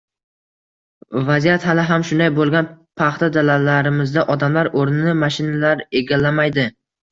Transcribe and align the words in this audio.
Vaziyat 1.27 1.67
hali 1.71 1.83
ham 1.89 2.05
shunday 2.13 2.31
bo'lgan 2.39 2.71
paxta 3.03 3.31
dalalarimizda 3.37 4.27
odamlar 4.39 4.73
o'rnini 4.83 5.17
mashinalar 5.23 5.87
egallamaydi 6.03 6.69